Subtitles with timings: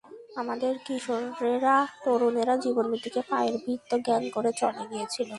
[0.35, 5.29] আমাদের কিশোরেরা, তরুণেরা জীবন-মৃত্যুকে পায়ের ভৃত্য জ্ঞান করে চলে গিয়েছিল যুদ্ধে।